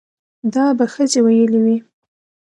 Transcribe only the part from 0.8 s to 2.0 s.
ښځې ويلې وي